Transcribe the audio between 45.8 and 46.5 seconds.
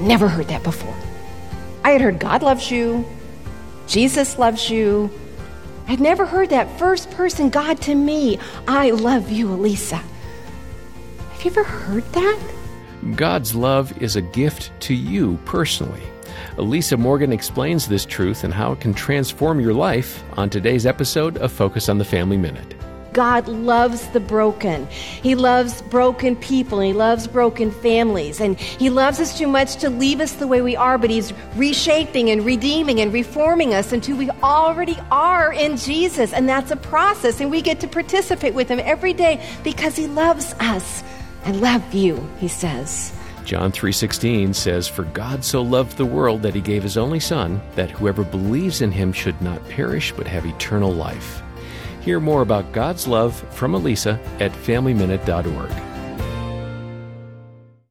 the world